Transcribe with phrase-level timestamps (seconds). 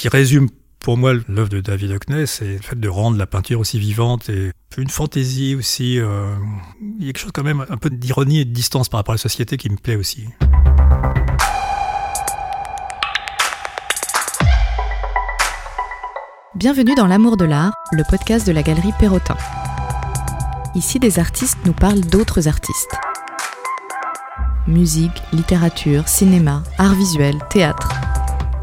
[0.00, 0.48] qui résume
[0.78, 4.30] pour moi l'œuvre de David Hockney, c'est le fait de rendre la peinture aussi vivante
[4.30, 6.00] et une fantaisie aussi.
[6.00, 6.36] Euh,
[6.98, 9.12] il y a quelque chose quand même, un peu d'ironie et de distance par rapport
[9.12, 10.24] à la société qui me plaît aussi.
[16.54, 19.36] Bienvenue dans L'amour de l'art, le podcast de la galerie Perrotin.
[20.74, 22.96] Ici, des artistes nous parlent d'autres artistes.
[24.66, 28.09] Musique, littérature, cinéma, art visuel, théâtre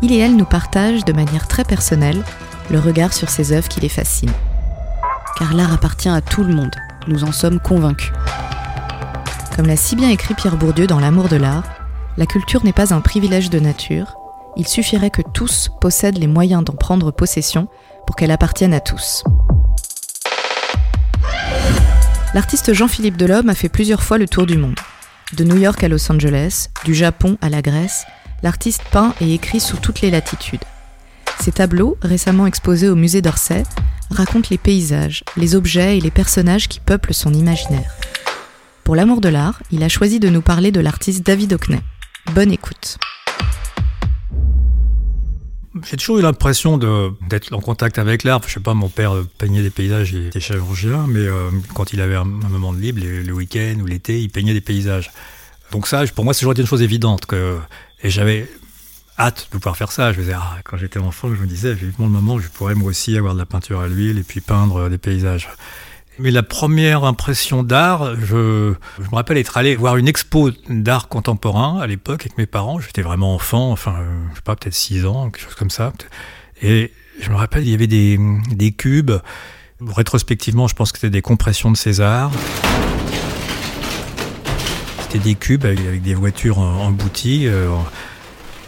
[0.02, 2.24] il et elle nous partagent de manière très personnelle
[2.70, 4.34] le regard sur ces œuvres qui les fascinent.
[5.38, 6.76] Car l'art appartient à tout le monde,
[7.08, 8.12] nous en sommes convaincus.
[9.56, 11.64] Comme l'a si bien écrit Pierre Bourdieu dans L'amour de l'art,
[12.18, 14.18] la culture n'est pas un privilège de nature,
[14.56, 17.68] il suffirait que tous possèdent les moyens d'en prendre possession
[18.06, 19.24] pour qu'elle appartienne à tous.
[22.34, 24.80] L'artiste Jean-Philippe Delhomme a fait plusieurs fois le tour du monde,
[25.34, 28.06] de New York à Los Angeles, du Japon à la Grèce,
[28.44, 30.64] l'artiste peint et écrit sous toutes les latitudes.
[31.40, 33.64] Ses tableaux, récemment exposés au musée d'Orsay,
[34.12, 37.92] racontent les paysages, les objets et les personnages qui peuplent son imaginaire.
[38.84, 41.82] Pour l'amour de l'art, il a choisi de nous parler de l'artiste David Hockney.
[42.34, 42.98] Bonne écoute.
[45.84, 48.42] J'ai toujours eu l'impression d'être en contact avec l'art.
[48.48, 52.02] Je sais pas, mon père peignait des paysages, il était chirurgien, mais euh, quand il
[52.02, 55.12] avait un, moment de libre, le, week-end ou l'été, il peignait des paysages.
[55.72, 57.58] Donc ça, pour moi, c'est toujours été une chose évidente que
[58.04, 58.48] et j'avais
[59.20, 60.12] hâte de pouvoir faire ça.
[60.12, 62.76] Je faisais, ah, quand j'étais enfant, je me disais vivement le moment où je pourrais
[62.76, 65.50] moi aussi avoir de la peinture à l'huile et puis peindre des paysages.
[66.20, 71.80] Mais la première impression d'art, je, me rappelle être allé voir une expo d'art contemporain
[71.80, 72.80] à l'époque avec mes parents.
[72.80, 73.98] J'étais vraiment enfant, enfin,
[74.32, 75.94] je sais pas, peut-être 6 ans, quelque chose comme ça.
[76.64, 78.20] Et je me rappelle, il y avait des,
[78.52, 79.12] des cubes.
[79.80, 82.32] Rétrospectivement, je pense que c'était des compressions de César.
[85.10, 87.48] C'était des cubes avec, des voitures embouties.
[87.48, 87.70] Euh,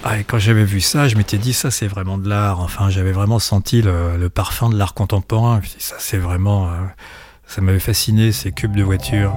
[0.05, 2.61] ah, quand j'avais vu ça, je m'étais dit, ça c'est vraiment de l'art.
[2.61, 5.59] Enfin, j'avais vraiment senti le, parfum de l'art contemporain.
[5.79, 6.67] ça c'est vraiment...
[6.67, 6.75] Euh,
[7.45, 9.35] ça m'avait fasciné, ces cubes de voitures.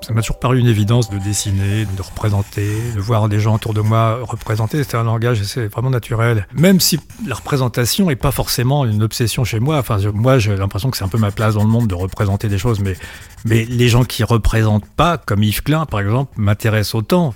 [0.00, 3.74] Ça m'a toujours paru une évidence de dessiner, de représenter, de voir des gens autour
[3.74, 4.82] de moi représenter.
[4.82, 6.46] C'était un langage c'est vraiment naturel.
[6.54, 9.78] Même si la représentation n'est pas forcément une obsession chez moi.
[9.78, 12.48] Enfin, moi, j'ai l'impression que c'est un peu ma place dans le monde de représenter
[12.48, 12.80] des choses.
[12.80, 12.96] Mais,
[13.44, 17.34] les gens qui représentent pas, comme Yves Klein, par exemple, m'intéressent autant.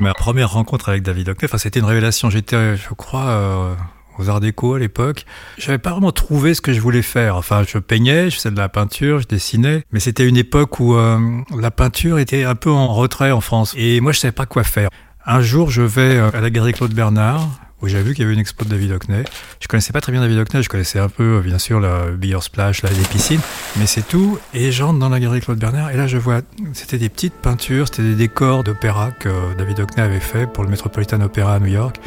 [0.00, 2.30] Ma première rencontre avec David Hockney, enfin, c'était une révélation.
[2.30, 3.74] J'étais, je crois, euh,
[4.20, 5.24] aux Arts Déco à l'époque.
[5.58, 7.36] J'avais pas vraiment trouvé ce que je voulais faire.
[7.36, 10.94] Enfin, je peignais, je faisais de la peinture, je dessinais, mais c'était une époque où
[10.94, 11.18] euh,
[11.58, 13.74] la peinture était un peu en retrait en France.
[13.76, 14.90] Et moi, je savais pas quoi faire.
[15.26, 17.48] Un jour, je vais euh, à la galerie Claude Bernard,
[17.82, 19.24] où j'ai vu qu'il y avait une expo de David Hockney.
[19.60, 22.10] Je connaissais pas très bien David Hockney, je connaissais un peu, euh, bien sûr, la
[22.10, 23.40] Beer Splash, là, les piscines,
[23.78, 24.38] mais c'est tout.
[24.52, 26.40] Et j'entre dans la galerie Claude Bernard, et là, je vois,
[26.72, 30.70] c'était des petites peintures, c'était des décors d'opéra que David Hockney avait fait pour le
[30.70, 32.00] Metropolitan Opera à New York.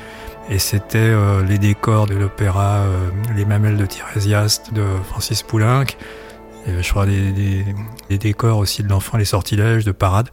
[0.50, 5.86] Et c'était euh, les décors de l'opéra euh, Les Mamelles de Tirésias de Francis Poulenc.
[6.68, 7.66] Et je crois des, des,
[8.10, 10.30] des décors aussi de l'enfant, les sortilèges de parade.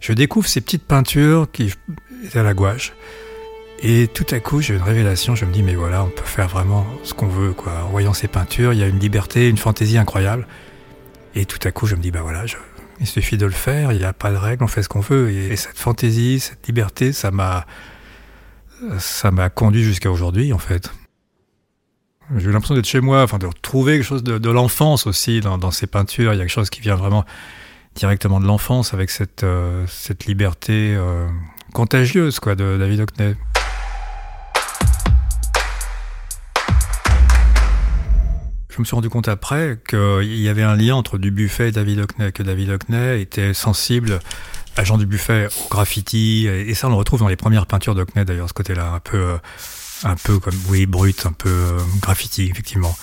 [0.00, 1.72] Je découvre ces petites peintures qui
[2.24, 2.94] étaient à la gouache.
[3.82, 5.34] Et tout à coup, j'ai une révélation.
[5.34, 7.72] Je me dis, mais voilà, on peut faire vraiment ce qu'on veut, quoi.
[7.84, 10.46] En voyant ces peintures, il y a une liberté, une fantaisie incroyable.
[11.34, 12.44] Et tout à coup, je me dis, bah voilà,
[13.00, 13.92] il suffit de le faire.
[13.92, 15.30] Il n'y a pas de règles, on fait ce qu'on veut.
[15.30, 17.64] Et cette fantaisie, cette liberté, ça m'a,
[18.98, 20.90] ça m'a conduit jusqu'à aujourd'hui, en fait.
[22.36, 25.70] J'ai eu l'impression d'être chez moi, enfin de retrouver quelque chose de, l'enfance aussi dans,
[25.70, 26.32] ces peintures.
[26.32, 27.24] Il y a quelque chose qui vient vraiment
[27.96, 29.84] directement de l'enfance avec cette, euh,
[30.26, 31.26] liberté euh,
[31.72, 33.34] contagieuse quoi, de David Hockney.
[38.70, 41.98] Je me suis rendu compte après qu'il y avait un lien entre Dubuffet et David
[41.98, 44.20] Hockney, que David Hockney était sensible
[44.76, 48.24] agent du buffet au graffiti, et ça on le retrouve dans les premières peintures d'Ockney
[48.24, 49.36] d'ailleurs, ce côté-là, un peu, euh,
[50.04, 52.96] un peu comme, oui, brut, un peu euh, graffiti, effectivement.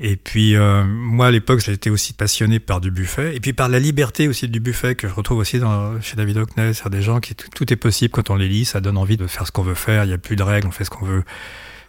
[0.00, 3.68] Et puis euh, moi à l'époque j'étais aussi passionné par du buffet et puis par
[3.68, 5.60] la liberté aussi du buffet que je retrouve aussi
[6.02, 8.80] chez David Hockney, c'est des gens qui tout, est possible quand on les lit, ça
[8.80, 10.70] donne envie de faire ce qu'on veut faire, il n'y a plus de règles, on
[10.70, 11.24] fait ce qu'on veut.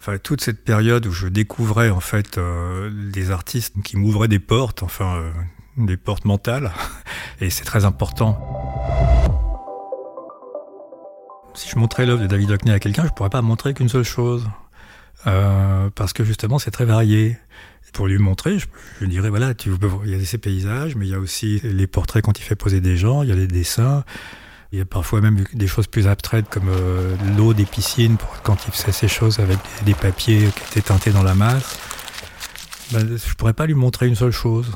[0.01, 2.39] Enfin toute cette période où je découvrais en fait
[2.91, 5.21] des artistes qui m'ouvraient des portes, enfin
[5.77, 6.71] des portes mentales
[7.41, 8.68] et c'est très important.
[11.53, 14.03] Si je montrais l'œuvre de David Hockney à quelqu'un, je pourrais pas montrer qu'une seule
[14.03, 14.47] chose.
[15.27, 17.37] Euh, parce que justement, c'est très varié.
[17.93, 21.19] Pour lui montrer, je, dirais, voilà, il y a ces paysages, mais il y a
[21.19, 24.03] aussi les portraits quand il fait poser des gens, il y a les dessins,
[24.71, 28.67] il y a parfois même des choses plus abstraites comme euh, l'eau des piscines, quand
[28.67, 31.79] il faisait ces choses avec des, papiers qui étaient teintés dans la masse.
[32.91, 34.71] Ben, je pourrais pas lui montrer une seule chose.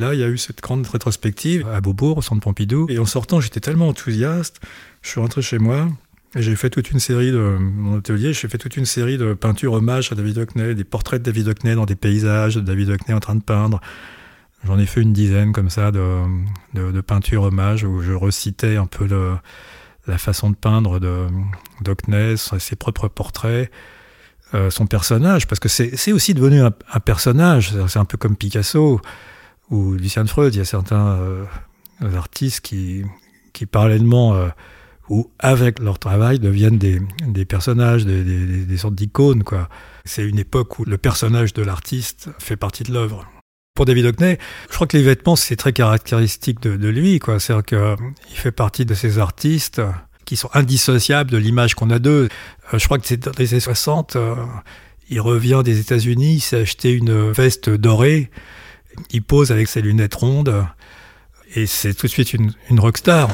[0.00, 2.86] Là, il y a eu cette grande rétrospective à Beaubourg, au centre Pompidou.
[2.88, 4.60] Et en sortant, j'étais tellement enthousiaste.
[5.02, 5.88] Je suis rentré chez moi
[6.34, 8.32] et j'ai fait toute une série de mon atelier.
[8.32, 11.48] J'ai fait toute une série de peintures hommages à David Hockney, des portraits de David
[11.48, 13.80] Hockney dans des paysages de David Hockney en train de peindre.
[14.66, 16.22] J'en ai fait une dizaine comme ça de,
[16.72, 19.06] de, peintures hommages où je recitais un peu
[20.06, 21.26] la façon de peindre de
[21.82, 23.70] d'Hockney, ses propres portraits.
[24.52, 29.00] Euh, son personnage, parce que c'est aussi devenu un personnage, c'est un peu comme Picasso
[29.70, 31.44] ou Lucien Freud, il y a certains euh,
[32.16, 33.02] artistes qui,
[33.52, 34.48] qui parallèlement euh,
[35.08, 39.42] ou avec leur travail deviennent des, des personnages, des, des, sortes d'icônes.
[40.04, 43.26] C'est une époque où le personnage de l'artiste fait partie de l'œuvre.
[43.74, 44.38] Pour David Hockney,
[44.70, 47.20] je crois que les vêtements, c'est très caractéristique de, lui.
[47.38, 49.82] C'est-à-dire qu'il fait partie de ces artistes
[50.24, 52.28] qui sont indissociables de l'image qu'on a d'eux.
[52.72, 54.16] Euh, je crois que c'est dans les années 60,
[55.10, 58.30] il revient des États-Unis, il s'est acheté une veste dorée
[59.10, 60.66] il pose avec ses lunettes rondes
[61.54, 63.28] et c'est tout de suite une, une rockstar.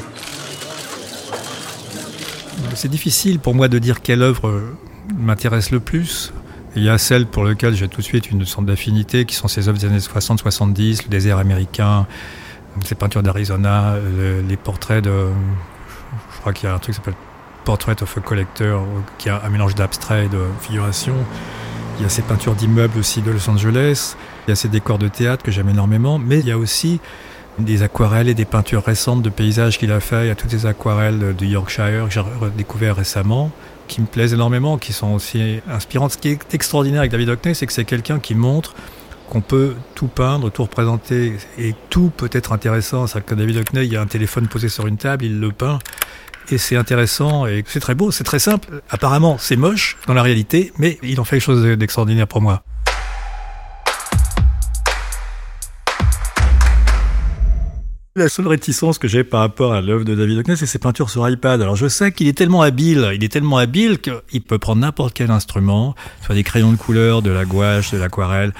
[2.75, 4.61] C'est difficile pour moi de dire quelle œuvre
[5.15, 6.33] m'intéresse le plus.
[6.75, 9.47] Il y a celle pour laquelle j'ai tout de suite une sorte d'affinité, qui sont
[9.47, 12.07] ces œuvres des années 60-70, le désert américain,
[12.85, 13.95] ces peintures d'Arizona,
[14.47, 15.27] les portraits de...
[16.33, 17.19] Je crois qu'il y a un truc qui s'appelle
[17.65, 18.85] Portrait of a Collector,
[19.17, 21.15] qui a un mélange d'abstrait et de figuration.
[22.01, 24.15] Il y a ces peintures d'immeubles aussi de Los Angeles.
[24.47, 26.99] Il y a ces décors de théâtre que j'aime énormément, mais il y a aussi
[27.59, 30.25] des aquarelles et des peintures récentes de paysages qu'il a fait.
[30.25, 33.51] Il y a toutes ces aquarelles de Yorkshire que j'ai redécouvert récemment,
[33.87, 36.13] qui me plaisent énormément, qui sont aussi inspirantes.
[36.13, 38.73] Ce qui est extraordinaire avec David Hockney, c'est que c'est quelqu'un qui montre
[39.31, 43.07] qu'on peut tout peindre, tout représenter, et tout peut être intéressant.
[43.07, 45.53] C'est-à-dire que David Hockney, il y a un téléphone posé sur une table, il le
[45.53, 45.79] peint,
[46.51, 48.81] et c'est intéressant, et c'est très beau, c'est très simple.
[48.89, 52.61] Apparemment, c'est moche dans la réalité, mais il en fait quelque chose d'extraordinaire pour moi.
[58.17, 61.09] La seule réticence que j'ai par rapport à l'œuvre de David Hockney, c'est ses peintures
[61.09, 61.61] sur iPad.
[61.61, 65.13] Alors je sais qu'il est tellement habile, il est tellement habile qu'il peut prendre n'importe
[65.13, 68.51] quel instrument, soit des crayons de couleur, de la gouache, de l'aquarelle,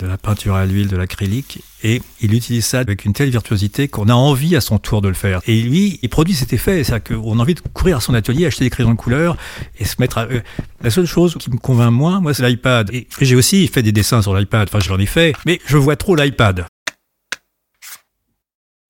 [0.00, 3.88] de la peinture à l'huile, de l'acrylique, et il utilise ça avec une telle virtuosité
[3.88, 5.40] qu'on a envie à son tour de le faire.
[5.46, 8.46] Et lui, il produit cet effet, c'est-à-dire qu'on a envie de courir à son atelier,
[8.46, 9.36] acheter des crayons de couleur
[9.78, 10.24] et se mettre à...
[10.24, 10.40] Euh,
[10.82, 12.92] la seule chose qui me convainc moins, moi, c'est l'iPad.
[12.92, 15.96] Et j'ai aussi fait des dessins sur l'iPad, enfin, j'en ai fait, mais je vois
[15.96, 16.66] trop l'iPad.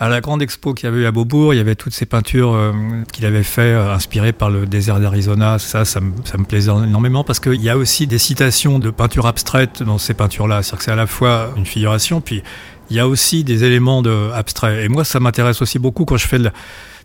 [0.01, 2.05] À la grande expo qu'il y avait eu à Beaubourg, il y avait toutes ces
[2.05, 2.73] peintures euh,
[3.13, 5.61] qu'il avait fait euh, inspirées par le désert d'Arizona.
[5.61, 9.85] Ça, ça me, plaisait énormément parce qu'il y a aussi des citations de peintures abstraites
[9.85, 10.65] dans ces peintures-là.
[10.65, 12.43] C'est-à-dire que c'est à la fois une figuration, puis
[12.91, 14.85] il y a aussi des éléments de abstraits.
[14.85, 16.41] Et moi, ça m'intéresse aussi beaucoup quand je fais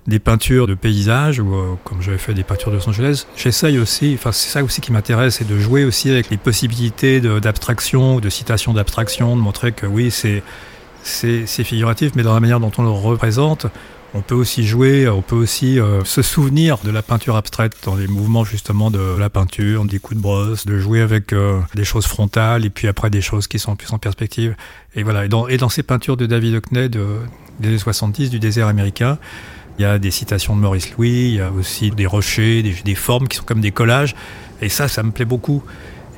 [0.08, 3.78] des peintures de paysages ou euh, comme j'avais fait des peintures de Los Angeles, j'essaye
[3.78, 8.16] aussi, enfin c'est ça aussi qui m'intéresse, c'est de jouer aussi avec les possibilités d'abstraction,
[8.16, 10.42] de, de citation d'abstraction, de montrer que oui, c'est
[11.04, 13.68] c'est figuratif, mais dans la manière dont on le représente,
[14.14, 17.96] on peut aussi jouer, on peut aussi euh, se souvenir de la peinture abstraite dans
[17.96, 21.84] les mouvements justement de la peinture, des coups de brosse, de jouer avec euh, des
[21.84, 24.56] choses frontales et puis après des choses qui sont plus en perspective.
[24.96, 25.26] Et voilà.
[25.26, 27.06] Et dans, et dans ces peintures de David Hockney de,
[27.60, 29.20] des années 70 du désert américain,
[29.78, 32.76] il y a des citations de Maurice Louis, il y a aussi des rochers, des,
[32.84, 34.16] des formes qui sont comme des collages.
[34.62, 35.64] Et ça, ça me plaît beaucoup.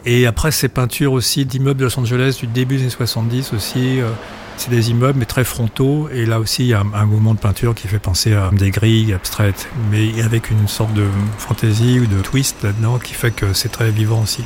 [0.06, 4.00] Et après ces peintures aussi d'immeubles de Los Angeles du début des années 70 aussi.
[4.00, 4.10] Euh,
[4.62, 6.08] c'est des immeubles, mais très frontaux.
[6.13, 8.69] Et là aussi, il y a un, mouvement de peinture qui fait penser à des
[8.69, 11.08] grilles abstraites, mais avec une sorte de
[11.39, 14.44] fantaisie ou de twist là-dedans qui fait que c'est très vivant aussi.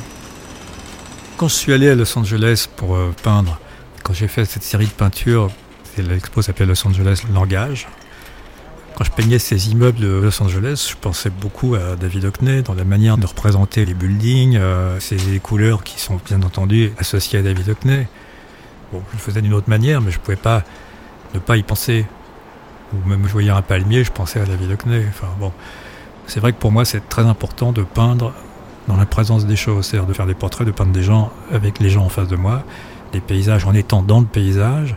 [1.36, 3.60] Quand je suis allé à Los Angeles pour euh, peindre,
[4.02, 5.50] quand j'ai fait cette série de peintures,
[5.98, 7.86] l'expo s'appelait Los Angeles Langage.
[8.96, 12.72] Quand je peignais ces immeubles de Los Angeles, je pensais beaucoup à David Hockney dans
[12.72, 17.42] la manière de représenter les buildings, euh, ces couleurs qui sont bien entendu associées à
[17.42, 18.08] David Hockney.
[18.92, 20.62] Je le faisais d'une autre manière, mais je pouvais pas
[21.34, 22.06] ne pas y penser.
[22.94, 25.04] Ou même je voyais un palmier, je pensais à David Hockney.
[25.08, 25.52] Enfin bon,
[26.26, 28.32] c'est vrai que pour moi c'est très important de peindre
[28.88, 31.80] dans la présence des choses, c'est-à-dire de faire des portraits, de peindre des gens avec
[31.80, 32.62] les gens en face de moi,
[33.12, 34.96] des paysages en étant dans le paysage.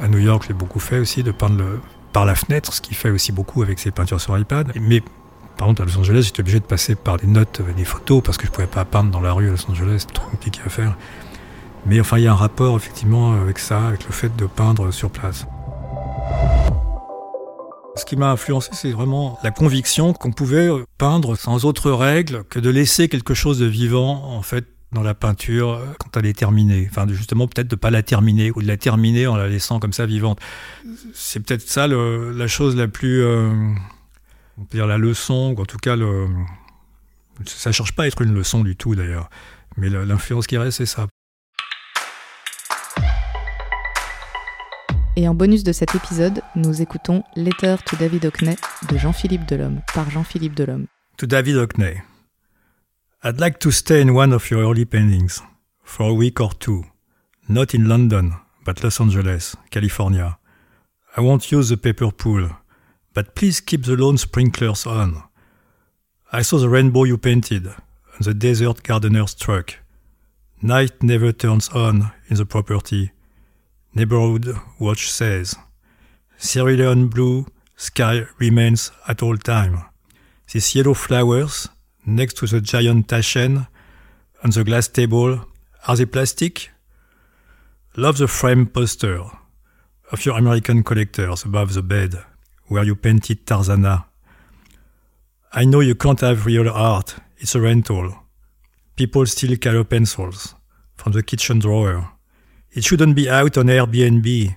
[0.00, 1.62] À New York, j'ai beaucoup fait aussi de peindre
[2.12, 4.72] par la fenêtre, ce qui fait aussi beaucoup avec ses peintures sur iPad.
[4.80, 5.02] Mais
[5.56, 8.38] par contre, à Los Angeles, j'étais obligé de passer par des notes, des photos, parce
[8.38, 10.70] que je pouvais pas peindre dans la rue à Los Angeles, c'était trop compliqué à
[10.70, 10.96] faire.
[11.86, 14.92] Mais enfin, il y a un rapport effectivement avec ça, avec le fait de peindre
[14.92, 15.46] sur place.
[17.96, 22.58] Ce qui m'a influencé, c'est vraiment la conviction qu'on pouvait peindre sans autre règle que
[22.58, 26.86] de laisser quelque chose de vivant, en fait, dans la peinture quand elle est terminée.
[26.90, 29.92] Enfin, justement, peut-être de pas la terminer ou de la terminer en la laissant comme
[29.92, 30.38] ça vivante.
[31.12, 33.50] C'est peut-être ça la chose la plus, euh,
[34.58, 36.28] on peut dire la leçon, ou en tout cas le,
[37.46, 39.28] ça cherche pas à être une leçon du tout d'ailleurs.
[39.76, 41.06] Mais l'influence qui reste, c'est ça.
[45.14, 48.56] Et en bonus de cet épisode, nous écoutons Letter to David Hockney
[48.88, 50.86] de Jean-Philippe Delhomme par Jean-Philippe Delhomme.
[51.18, 52.00] To David Hockney.
[53.22, 55.42] I'd like to stay in one of your early paintings
[55.84, 56.84] for a week or two.
[57.46, 58.32] Not in London,
[58.64, 60.38] but Los Angeles, California.
[61.14, 62.48] I won't use the paper pool,
[63.12, 65.22] but please keep the lawn sprinklers on.
[66.32, 69.74] I saw the rainbow you painted on the desert gardener's truck.
[70.62, 73.12] Night never turns on in the property.
[73.94, 75.54] Neighborhood watch says.
[76.38, 77.46] Cerulean blue
[77.76, 79.84] sky remains at all time.
[80.52, 81.68] These yellow flowers
[82.06, 83.66] next to the giant taschen
[84.42, 85.44] on the glass table,
[85.86, 86.70] are they plastic?
[87.96, 89.20] Love the frame poster
[90.10, 92.14] of your American collectors above the bed
[92.66, 94.04] where you painted Tarzana.
[95.52, 98.14] I know you can't have real art, it's a rental.
[98.96, 100.54] People steal color pencils
[100.96, 102.10] from the kitchen drawer.
[102.74, 104.56] It shouldn't be out on Airbnb.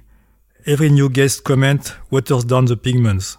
[0.65, 3.37] Every new guest comment waters down the pigments.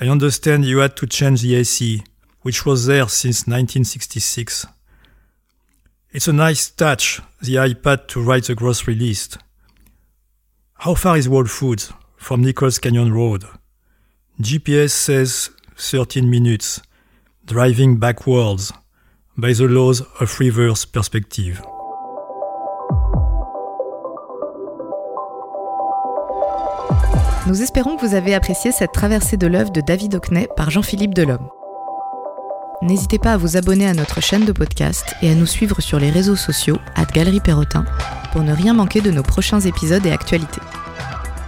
[0.00, 2.02] I understand you had to change the AC,
[2.40, 4.66] which was there since 1966.
[6.10, 9.36] It's a nice touch, the iPad to write the grocery list.
[10.78, 13.44] How far is Whole Foods from Nichols Canyon Road?
[14.40, 16.80] GPS says 13 minutes,
[17.44, 18.72] driving backwards
[19.36, 21.60] by the laws of reverse perspective.
[27.48, 31.14] Nous espérons que vous avez apprécié cette traversée de l'œuvre de David Hockney par Jean-Philippe
[31.14, 31.48] Delhomme.
[32.82, 35.98] N'hésitez pas à vous abonner à notre chaîne de podcast et à nous suivre sur
[35.98, 37.86] les réseaux sociaux à Galerie Perrotin
[38.32, 40.60] pour ne rien manquer de nos prochains épisodes et actualités.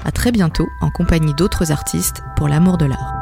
[0.06, 3.19] À très bientôt en compagnie d'autres artistes pour l'amour de l'art.